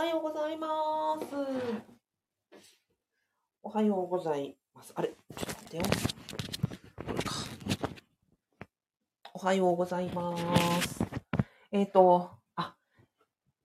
[0.00, 1.26] はようございます。
[3.62, 4.94] おはようございます。
[4.96, 5.82] あれちょっと待ってよ。
[7.06, 7.34] これか。
[9.34, 10.34] おはようございま
[10.80, 11.04] す。
[11.70, 12.74] えっ、と、あ、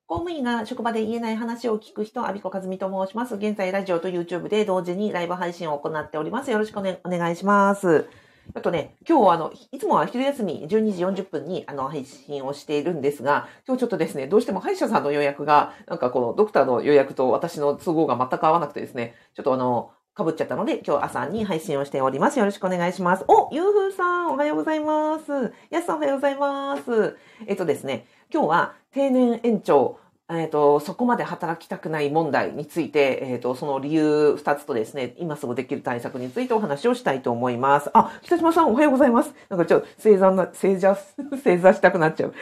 [0.07, 3.35] 公務員が職場で言えない話を聞く人、阿ビ子和美と申します。
[3.35, 6.51] 現在、ラジオと YouTube で同時にライブ配信を行っております。
[6.51, 8.09] よろしくお,、ね、お願いします。
[8.53, 22.39] あとね、今日はあの、いつもは昼休み12時40分にあの配信をしているんですが、今日ちょっとですね、どうしても歯医者さんの予約が、なんかこのドクターの予約と私の都合が全く合わなくてですね、ちょっとあの、被っちゃったので、今日朝に配信をしております。
[22.39, 23.25] よろしくお願いします。
[23.27, 25.53] お、ゆうふうさん、おはようございます。
[25.69, 27.17] やすさん、おはようございます。
[27.47, 37.91] えっとですね、今日は定年延長、えっ、と、そこまで働きたくない問題について、えっ、と、その理由二つとですね、今すぐできる対策についてお話をしたいと思います。
[37.93, 39.35] あ、北島さんおはようございます。
[39.49, 40.97] なんかちょっと正座な、正座、
[41.43, 42.33] 正座したくなっちゃう。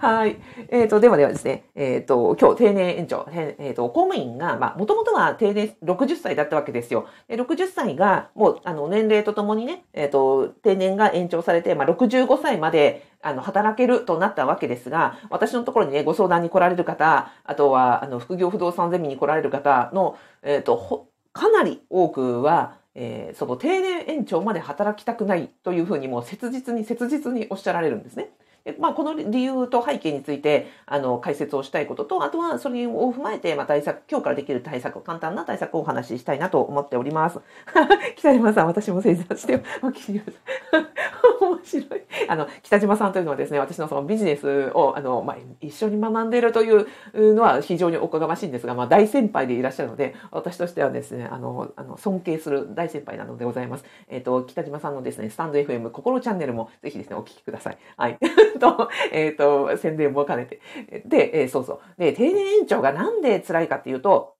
[0.00, 0.36] はい。
[0.68, 7.06] えっ、と、ではではですね、えっ、と、今日定年延長、えっ、と、公務員が、まあ、もともとは定年60歳だったわけですよ。
[7.28, 28.30] で60歳が、もう、あの、年齢とともにね、えっ、と、定年が延長されて、まあ、65歳まで、あの、働けるとなったわけですが、私のところにね、ご相談に来られる方、あとは、あの、副業不動産ゼミに来られる方の、えっ、と、かなり多くは、えーその定年延長まで働きたくないというふうにもう切実に切実におっしゃられるんですね。
[28.78, 37.40] まあ、この理由と背景についてあの解説をしたいことと、あとはそれを踏まえて、まあ、対策、今日からできる対策、簡単な対策をお話ししたいなと思っております。
[38.16, 40.32] 北島さん、私も正座してお聞きくだ
[40.72, 40.84] さい。
[41.40, 42.02] 面白い。
[42.28, 46.86] あの、北島さんというのはですね、私のそのビジネスを、あの、まあ、一緒に学んでいるという
[47.34, 53.84] のは非常におこがましいんですが、まあ、大先輩でいらっしゃるので、私としてはですね、あの、あの尊敬する大先輩なのでございます。
[54.08, 57.78] えっ、と、北島さんのですね、スタンド FM 心チャンネルもぜひですね、お聞きください。
[57.96, 58.18] はい。
[58.58, 60.60] と、えっ、と、宣伝も兼ねて。
[61.06, 62.00] で、えーそうそう。
[62.00, 64.33] で、定年延長がなんで辛いかっていうと、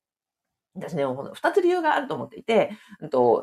[0.77, 2.71] 私ね、二つ理由があると思っていて、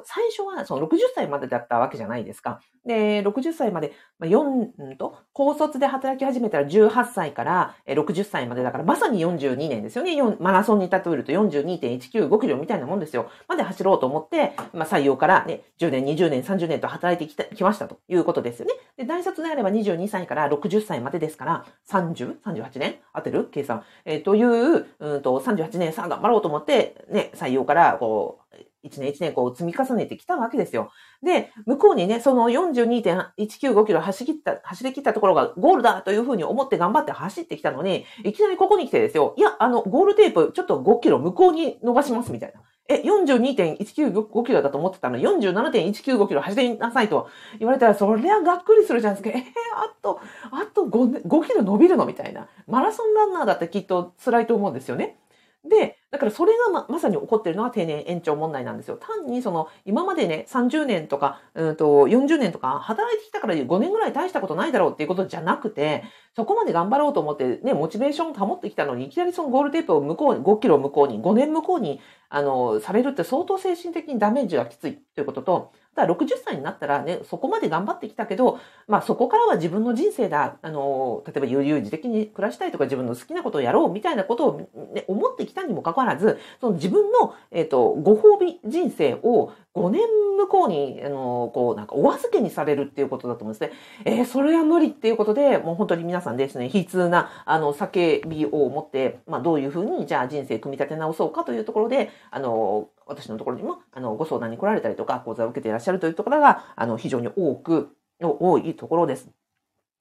[0.03, 2.59] 最初はその60歳までだったわけじゃないですか。
[2.85, 10.15] で、60歳まで、4、と、高卒で働き始めたら18歳から60歳までだから、まさに42年ですよね。
[10.39, 13.29] マラソンに例えると42.195キロみたいなもんですよ。
[13.47, 18.73] まで走ろうと思って、まあ、採用からね、10年、20年、30年と働いてきましたということですよね。
[18.97, 22.95] で、大卒であれば22歳から60歳までですから、30、38年？
[23.15, 23.47] 当てる？
[23.51, 23.83] 計算。
[24.05, 30.91] えーという、うんと、38年さあ頑張ろうと思って、ね、採用から、こう、1年1年こう積み重ねてきたわけですよ。
[31.21, 39.35] で、向こうにね、その42.195キロ走り切った、走り切ったところがゴールだというふうに思って頑張って走ってきたのに、いきなりここに来てですよ。
[39.37, 42.61] いや、あの、ゴールテープちょっと5キロ向こうに伸ばしますみたいな。
[42.87, 45.17] え、42.195キロだと思ってたの？
[45.17, 49.37] に47.195キロ走りなさいと言われたら、そりゃがっくりするじゃないですか。
[49.37, 49.45] えー、
[49.77, 50.19] あと、
[50.51, 52.05] あと 5, 5キロ伸びるの？
[52.07, 52.47] みたいな。
[52.67, 55.19] マラソンランナーだってきっと辛いと思うんですよね。
[55.67, 58.97] で、だからそれがままさに起こってるのが定年延長問題なんですよ。
[58.97, 66.03] 単にその今までね30年とかうんと40年とか働いてきたから5年ぐらい大したことないだろうっていうことじゃなくて
[66.35, 80.57] そこまで頑張ろうと思ってねモチベーションを保ってきたのにいきなりそのゴールテープを向こうに5キロ向こうに5年向こうにあのされるって相当精神的にダメージがきついということとただ60歳になったらねそこまで頑張ってきたけどまあそこからは自分の人生だ。
[80.61, 90.01] あの例えば悠々自適に暮らしたいとか自分の好きなことをやろうみたいなことを、ね、思ってきたにもかかわらずその自分の、えっ、と、ご褒美人生を5年
[90.37, 93.77] 向こうに、あの、こう、なんかお預けにされるっていうことだと思うんですね。
[94.05, 109.29] えーそれは無理っていうことで、もう本当に皆さんですね、悲痛な、あの、叫びを持って、まあ、どういうふうに、じゃあ人生組み立て直そうかというところで、あの、私のところにも、あの、ご相談に来られたりとか、講座を受けていらっしゃるというところが、あの、非常に多く、多いところです。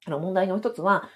[0.05, 1.07] あの、問題の一つは、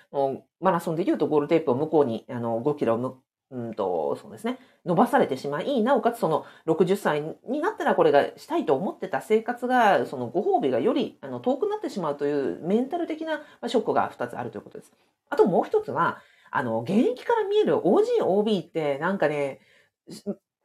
[0.62, 14.92] マラソンで言うとゴールテープを向こうに、あの、5キロ、うんと、そうですね、伸ばされてしまい、なおかつその60歳になったらこれがしたいと思ってた生活が、そのご褒美がよりあの遠くなってしまうというメンタル的なショックが2つあるということです。
[15.30, 16.20] あともう一つは、
[16.52, 19.60] あの、現役から見える OG、OB ってなんかね、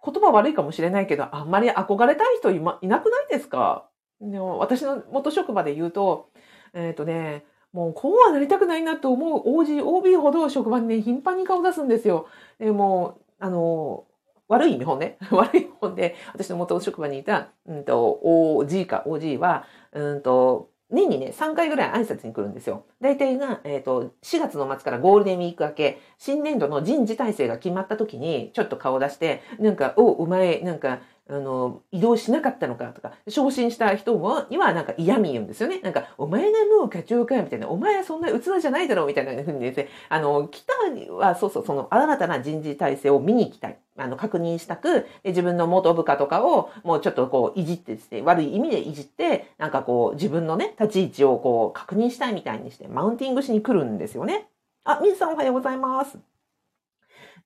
[0.05, 3.89] 言葉悪いかもしれないけど、あんまり憧れたい人い,、ま、いなくないですか？
[4.21, 6.31] でも私の元職場で言うと、
[6.75, 12.27] えっ、とね、もうこうはなりたくないなと思う OG、OB ほど職場にね、頻繁に顔出すんですよ。
[12.59, 14.05] でも、あの、
[14.49, 15.17] 悪い見本ね。
[15.31, 22.85] 悪い見本で、私の元職場にいた、うんと、OG か OG は、うんと、年にね、3回ぐらい挨拶に来るんですよ。
[23.01, 30.99] 大体が、えっ、と、4月の末からゴールデンウィーク明け、新年度の人事体制が決まった時に、ちょっと顔出して、なんか、お、お前、なんか、
[31.31, 35.81] あの、移動しなかったのかとか、昇進した人にはなんか嫌味言うんですよね。
[35.81, 40.73] なんか、お前がもう課長かよみたいな、お前はそんな器じゃないだろうみたいな風にですね、あの、北
[41.15, 43.79] はそうそう、その新たな人事体制を見に行きたい。
[43.97, 54.49] あの、確認したく、自分の元部下とかをもうちょっとこう、いじってですね、悪い意味でいじって、なんかこう、自分のね、立ち位置をこう、確認したいみたいにして、マウンティングしに来るんですよね。
[54.85, 56.30] あ、みずさんおはようございます。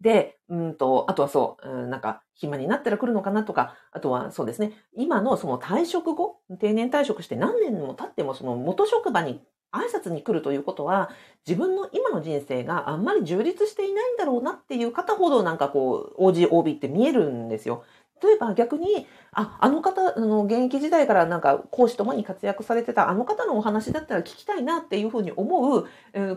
[0.05, 9.41] で、うんと、あとはそう、うん、なんか、暇になったら来るのかなとか、あとはそうですね、今のその退職後、定年退職して何年も経ってもその元職場に
[9.73, 11.09] 挨拶に来るということは、
[11.47, 17.83] 自分の今の人生があんまり充実していないんだろうなっていう方ほどなんかこう、OG、OB って見えるんですよ。
[18.25, 25.87] 例えば逆に、あ、あの方、あの、現役時代からなんか講師ともに活躍されてたあの方のお話だったら聞きたいなっていうふうに思う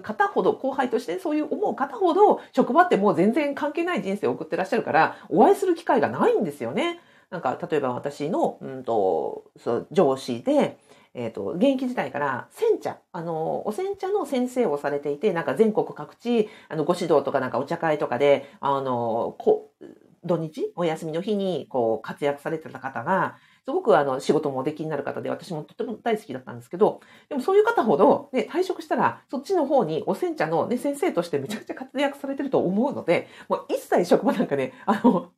[0.02, 7.00] 方ほど、後輩としてそういう思う方ほど、職場ってもう全然関係ない人生を送ってらっしゃるから、お会いする機会がないんですよね。
[7.30, 10.78] なんか、例えば私の、うんと、そう上司で、
[11.14, 19.72] えっ、ー、と、現役時代から煎茶、あの、お煎茶の先生をされていて、なんか全国各地、あの、ご指導とかなんかお茶会とかで、あの、こ
[20.24, 23.38] 土日、お休みの日にこう活躍されてた方が、
[23.68, 35.32] すごくあの仕事もおできになる方で、私もとても大好きだったんですけど、でもそういう方ほど、ね、退職したら、そっちの方にお煎茶の、ね、先生としてめちゃくちゃ活躍されてると思うので、もう一切職場なんかね、あの、顔も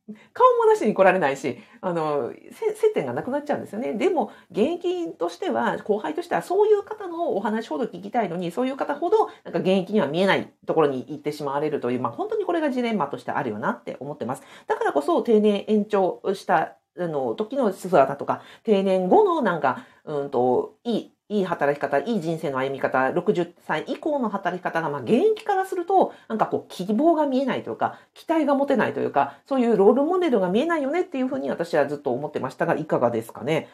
[0.72, 3.94] 出しに来られないし、あの、接点がなくなっちゃうんですよね。
[3.94, 14.42] でも、現役としては、後輩としては、そういう方のお話ほど聞きたいのに、そういう方ほど、なんか現役には見えないところに行ってしまわれるという、まあ本当にこれがジレンマとしてあるよなって思ってます。
[14.68, 33.68] だからこそ定年延長したあの、時の姿とか、定年後のなんか、うんと、いい、いい働き方、いい人生の歩み方、60歳以降の働き方が、まあ、現役からすると、なんかこう、希望が見えないというか、期待が持てないというか、そういうロールモデルが見えないよねっていうふうに私はずっと思ってましたが、いかがですかね？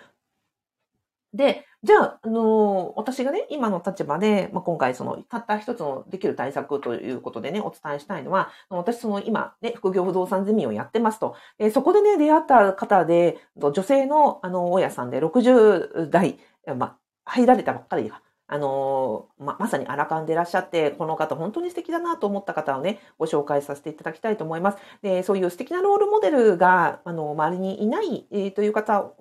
[1.36, 16.38] で、じゃあ、あのー、私がね、今の立場で、まあ、今回その、たった一つのできる対策ということでね、お伝えしたいのは、私その今ね、副業不動産ゼミをやってますと、えそこでね、出会った方で、女性の、あの、大家さんで60代、
[16.76, 18.10] まあ、入られたばっかり
[18.48, 24.78] あのま、まさに荒勘でいらっしゃって、この方本当に素敵だなと思った方をね、ご紹介させていただきたいと思います。
[25.02, 29.12] で、そういう素敵なロールモデルが、あの、周りにいない、えー、という方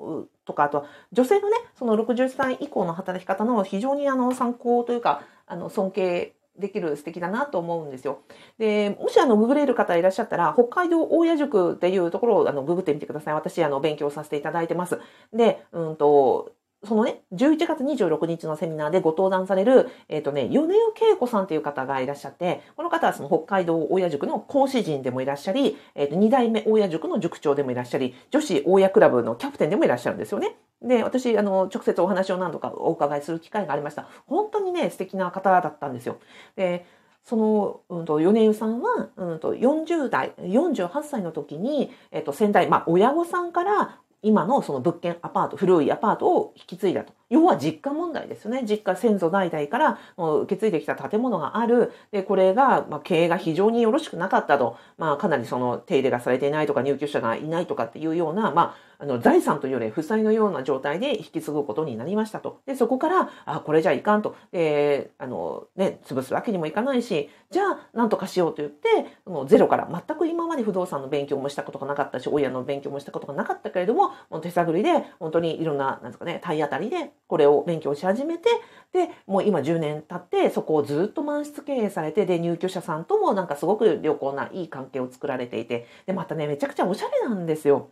[0.45, 8.19] とか、あとは女性のね、その60歳以降の働き方の非常にあの参考というか、あの、尊敬できる素敵だなと思うんですよ。
[8.57, 13.33] で、もしあの、ググれる方いらっしゃったら、北海道大谷塾っていうところをあの、ググってみてください。
[13.33, 14.99] 私、あの、勉強させていただいてます。
[15.33, 16.51] で、うんと、
[16.85, 30.55] そのね、11月26日のセミナーでご登壇される、えっ、ー、とね、米尾恵子さんという方がいらっしゃって、この方はその北海道大谷塾の講師陣でもいらっしゃり、えっ、ー、と、2代目大谷塾の塾長でもいらっしゃり、女子大谷クラブのキャプテンでもいらっしゃるんですよね。
[30.81, 34.07] で、私、あの、直接お話を何度かお伺いする機会がありました。
[34.27, 36.17] 本当にね、素敵な方だったんですよ。
[36.55, 36.85] で、
[37.25, 47.13] その、うんと、米湯さんは、うんと、40代、48歳の時に、えっと、先代、まあ、親御さんから今のその物件、アパート、古いアパートを引き継いだと。
[47.29, 48.63] 要は実家問題ですよね。
[48.69, 51.91] 実家先祖代々から受け継いできた建物がある。
[52.11, 54.77] で、これが、まあ、経営が非常によろしくなかったと。
[54.97, 62.61] まあ、かなりその手入れがされていないとか入居者がいないとかっていうような、まあ、あの、財産というより負債のような状態で引き継ぐことになりましたと。
[62.65, 64.35] で、そこから、あ、これじゃいかんと。
[64.51, 78.49] で、あの、ね、潰すわけにもいかないし、じゃあ、なんとかしようと言って、そのゼロから、全く今まで不動産の勉強もしたことがなかったし、親の勉強もしたことがなかったけれども、もう手探りで、本当にいろんな、なんですかね、体当たりで、これを勉強し始めて、
[78.93, 87.91] で、もう今10年経って、そこをずっと満室経営されて、で、入居者さんともなんかすごく良好ないい関係を作られていて、で、またね、めちゃくちゃおしゃれなんですよ。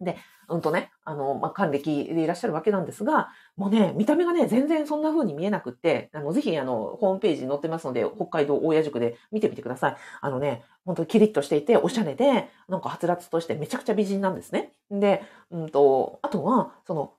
[0.00, 0.16] で、
[0.48, 9.96] うんとね、あの、まあ、還暦でいらっしゃるわけなんですが、もうね、見た目がね、全然そんな風に見えなくって、あの、ぜひ、あの、ホームページに載ってますので、北海道大谷塾で見てみてください。
[10.20, 14.72] あのね、本当にキリッとしていて、おしゃれで、なんかはつらつとしてめちゃくちゃ美人なんですね。
[14.90, 17.12] で、うんと、あとは、その、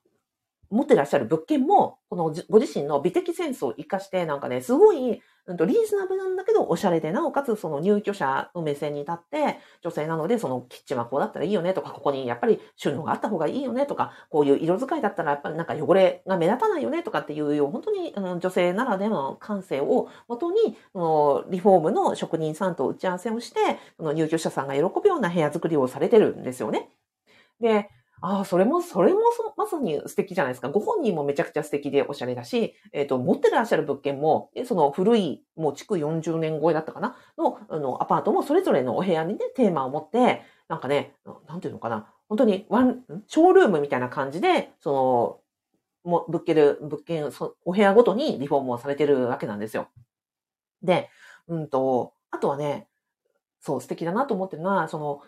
[0.70, 23.60] 持ってらっしゃる物件も、このご自身の美的センスを活かして、なんかね、すごい、うんと、リーズナブルなんだけど、おしゃれで、なおかつ、その入居者の目線に立って、女性なので、そのキッチンはこうだったらいいよねとか、ここにやっぱり収納があった方がいいよねとか、こういう色使いだったらやっぱりなんか汚れが目立たないよねとかっていう、本当にあの女性ならではの感性をもとに、のリフォームの職人さんと打ち合わせをして、
[23.98, 26.90] その入居者さんが喜ぶような部屋作りをされてるんですよね。
[27.60, 27.90] で、
[28.22, 29.20] ああ、それも、それも
[29.56, 30.70] まさに素敵じゃないですか。
[30.70, 37.16] ご本人もめちゃくちゃ素敵でおしゃれだし、えっ、ー、と、持ってらっしゃる物件も、その古い、もう築40年超えだったかな？
[37.38, 41.16] の、あの、アパートもそれぞれのお部屋にね、テーマを持って、なんかね、
[41.48, 42.12] なんていうのかな？
[42.28, 45.42] 本当にワン、ショールームみたいな感じで、そ
[46.06, 49.88] の、も物件る、物件、そお部屋ごとにリフォームをされてるわけなんですよ。
[50.84, 51.10] で、
[51.48, 52.88] うんと、あとはね、
[53.60, 55.22] そう素敵だなと思ってるのは、その、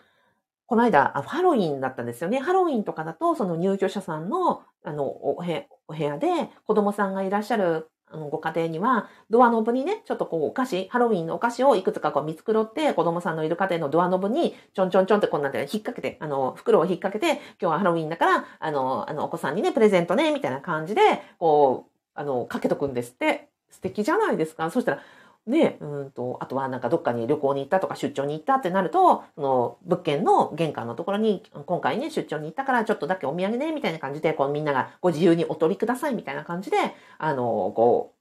[0.66, 2.38] この間、あハロウィンだったんですよね。
[2.38, 21.00] ハロウィンとかだと、その入居者さんの、あの、お部屋で子供さんがいらっしゃるあのご家庭には、ドアノブにね、ちょっとこうお菓子、ハロウィンのお菓子をいくつかこう見繕って、子供さんのいる家庭のドアノブにちょんちょんちょんってこんなんで引っ掛けて、あの、袋を引っ掛けて、今日はハロウィンだから、あの、あの、お子さんにね、プレゼントね、みたいな感じで、
[21.38, 23.48] こう、あの、かけとくんですって。
[23.70, 24.70] 素敵じゃないですか。
[24.70, 25.02] そしたら、
[25.46, 36.76] ね、うんと、あとはなんかどっかに旅行に行ったとか出張に行ったってなると、その物件の玄関のところに、今回ね、出張に行ったからちょっとだけお土産ね、みたいな感じで、こうみんながご自由にお取りくださいみたいな感じで、
[37.18, 38.14] あの、こ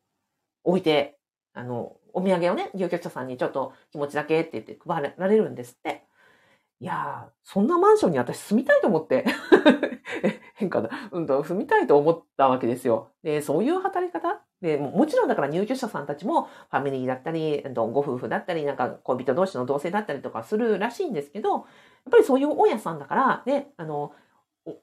[0.66, 1.20] う、置いて、
[1.54, 6.04] あの、お土産をね、入居者さんにちょっと気持ちだけって言って配られるんですって。
[6.82, 9.26] いやー、そんなマンションに私住みたいと思って。
[10.62, 10.90] 変化だ。
[11.12, 13.10] うんと、踏みたいと思ったわけですよ。
[13.24, 14.42] で、そういう働き方？
[14.62, 21.64] で、もちろんだから入居者さんたちもファミリーだったり、ご夫婦だったり、なんか恋人同士の同性だったりとかするらしいんですけど、やっ
[22.12, 24.14] ぱりそういう大家さんだから、ね、あの、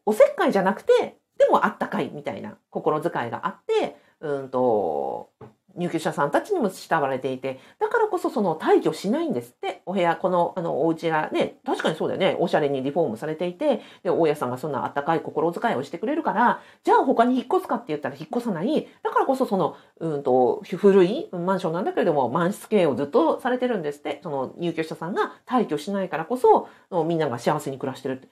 [0.05, 0.93] おせっかいじゃなくて、
[1.39, 5.31] でもあったかいみたいな心遣いがあって、うんと、
[5.77, 9.83] 入居者さんたちにも慕われていて、だからこそその退去しないんですって。
[9.87, 12.37] お部屋、この、あの、お家がね、確かにそうだよね。
[12.39, 18.89] おしゃれにリフォームされていて、で、大家さんがそんなあったかい心遣いをしてくれるから、じゃあ他に引っ越すかって言ったら引っ越さない。
[19.03, 24.21] だからこそその、うんと、古いマンションなんだけれども、満室経営をずっとされてるんですって。
[24.23, 26.69] その入居者さんが退去しないからこそ、
[27.05, 28.29] みんなが幸せに暮らしてるって。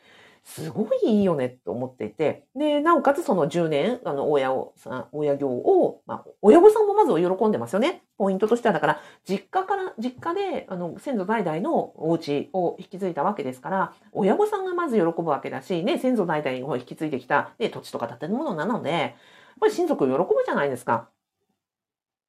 [0.47, 4.75] すごいいいよねと思っていて、で、なおかつその10年、あの、親を、
[5.13, 8.05] 親業を、まあ、親御さんもまず喜んでますよね。
[8.17, 19.13] ポイントとしては、だから、実家から、実家で、あの、先祖代々のお家を引き継いだわけですから、親御さんがまず喜ぶわけだし、ね、先祖代々を引き継いできた、ね、土地とか建物なので、やっ
[19.61, 21.11] ぱり親族喜ぶじゃないですか。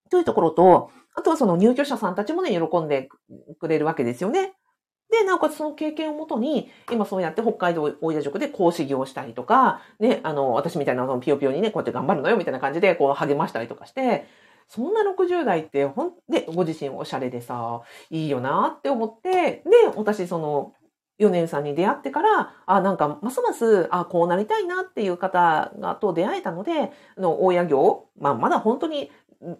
[0.09, 3.09] というところと、あとはその入居者さんたちもね、喜んで
[3.59, 4.56] くれるわけですよね。
[5.11, 14.27] で、なおかつその経験をもとに、今そうやって北海道大家塾で講師業をしたりとか、ね、あの、私みたいなそのピヨピヨにね、こうやって頑張るのよみたいな感じで、こう励ましたりとかして、
[14.67, 19.63] そんな60代ってほん、で、ご自身おしゃれでさ、いいよなって思って、で、
[19.95, 20.73] 私その、
[21.19, 29.09] 4年さんに出会ってから、あ、なんか、ますます、あ、こうなりたいなっていう方が、と出会えたので、あの、大家業、まあ、まだ本当に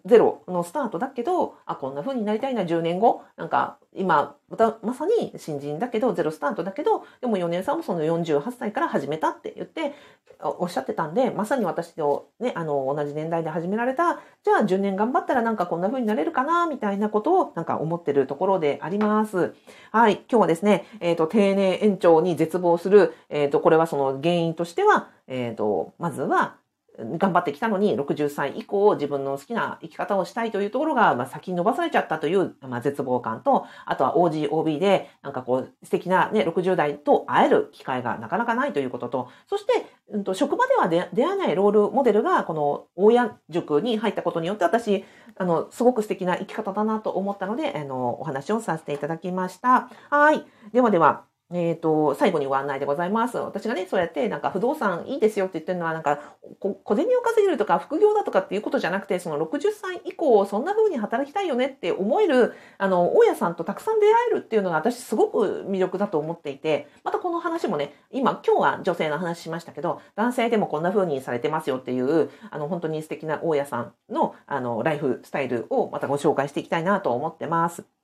[0.06, 3.24] ゼロのスタートだけど、あ、こんな風になりたいな、10年後。
[3.36, 4.36] なんか、今、
[4.82, 9.94] まさに新人だけど、ゼロスタートだけど、でも4年さんもその48歳から始めたって言って
[10.40, 19.54] おっしゃってたんで、まさに私とね、あの、同じ年代で始められた、じゃあ10年頑張ったらなんかこんな風になれるかな、みたいなことをなんか思ってるところであります。
[19.92, 20.24] はい。
[20.30, 26.56] 今日はですね、えっ、ー、と、定年延長に絶望する、えっ、ー、と、これはその原因としては、えっ、ー、と、まずは、
[27.00, 45.06] 頑張ってきたのに、60歳以降自分の好きな生き方をしたいというところが、まあ、先に伸ばされちゃったという、まあ、絶望感と、あとは OG、OB で、なんかこう、素敵なね、60代と会える機会がなかなかないということと、そして、うんと、職場では出会えないロールモデルが、この大家塾に入ったことによって、私、
[45.38, 49.90] あの、すごく素敵な生き方だなと思ったので、あの、お話をさせていただきました。
[50.10, 50.44] はい。
[50.74, 53.38] ではでは、えっ、ー、と、最後にご案内でございます。
[53.38, 56.20] 私がね、そうやって、なんか不動産いいですよって言ってるのは、なんか、
[56.60, 77.97] 小銭を稼げるとか、副業だとかっていうことじゃなくて、その60歳以降、そんな風に働きたいよねって思える、あの、大家さんとたくさん出会えるっていうのが私すごく魅力だと思っていて、またこの話もね、今、今日は女性の話しましたけど、男性でもこんな風にされてますよっていう、あの、本当に素敵な大家さんの、あの、ライフスタイルをまたご紹介していきたいなと思ってます。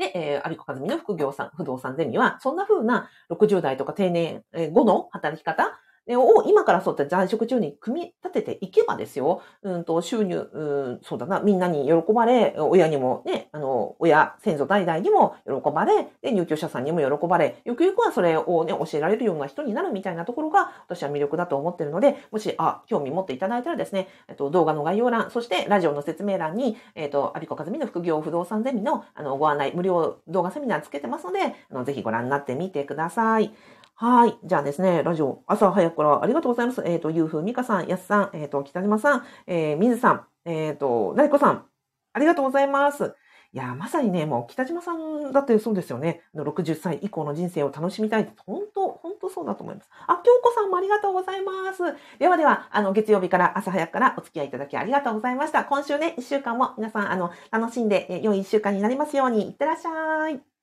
[0.00, 4.42] で、えー、アビコカズミの副業さん、不動産ゼミは、そんな風な60代とか定年
[4.72, 5.78] 後の働き方
[6.16, 10.62] を今からそうやって在職中に組み立てていけばですよ、うんと収入、う
[10.92, 33.52] ん、そうだな、みんなに喜ばれ、親にもね、あの、親、先祖代々にも喜ばれ、で、入居者さんにも喜ばれ、ゆくゆくはそれをね、教えられるような人になるみたいなところが、私は魅力だと思ってるので、もし、あ、興味持っていただいたらですね、えっと、動画の概要欄、そしてラジオの説明欄に、えっと、アビコカズミの副業不動産ゼミの、あの、ご案内、無料動画セミナーつけてますので、あの、ぜひご覧になってみてください。
[34.00, 34.38] はい。
[34.42, 36.82] じゃあですね、ラジオ、朝早くからありがとうございます。
[36.86, 41.66] えっ、ー、と、ゆうふうみかさん、やすさん、えっ、ー、と、北島さん、えー、みずさん、えっ、ー、と、なりこさん、
[42.14, 43.14] ありがとうございます。
[43.52, 46.22] いや、まさにね、もう北島さんだってそうですよね。
[46.34, 48.32] 60歳以降の人生を楽しみたい。
[48.46, 49.90] 本当、本当そうだと思います。
[50.06, 51.82] あ、京子さんもありがとうございます。
[52.18, 55.66] ではでは、あの、月曜日から朝早くからお付き合いいただきありがとうございました。
[55.66, 60.59] 今週ね、1週間も皆さん、あの、楽しんで、良い1週間になりますように、いってらっしゃい。